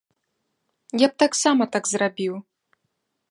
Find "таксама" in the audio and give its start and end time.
1.25-1.63